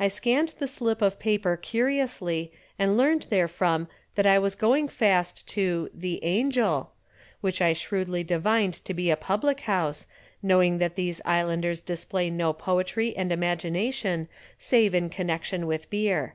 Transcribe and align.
I 0.00 0.08
scanned 0.08 0.54
the 0.58 0.66
slip 0.66 1.00
of 1.00 1.20
paper 1.20 1.56
curiously 1.56 2.50
and 2.80 2.96
learned 2.96 3.28
therefrom 3.30 3.86
that 4.16 4.26
I 4.26 4.36
was 4.36 4.56
going 4.56 4.88
fast 4.88 5.46
to 5.50 5.88
"The 5.94 6.18
Angel," 6.24 6.90
which 7.42 7.62
I 7.62 7.72
shrewdly 7.72 8.24
divined 8.24 8.74
to 8.84 8.92
be 8.92 9.08
a 9.08 9.16
public 9.16 9.60
house, 9.60 10.06
knowing 10.42 10.78
that 10.78 10.96
these 10.96 11.20
islanders 11.24 11.80
display 11.80 12.28
no 12.28 12.52
poetry 12.52 13.16
and 13.16 13.30
imagination 13.30 14.26
save 14.58 14.96
in 14.96 15.10
connection 15.10 15.68
with 15.68 15.88
beer. 15.90 16.34